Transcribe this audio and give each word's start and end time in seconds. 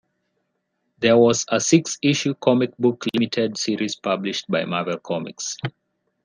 There 0.97 1.15
was 1.15 1.45
a 1.47 1.59
six-issue 1.59 2.33
comic 2.41 2.75
book 2.77 3.05
limited 3.13 3.55
series 3.59 3.95
published 3.95 4.47
by 4.49 4.65
Marvel 4.65 4.97
Comics. 4.97 5.57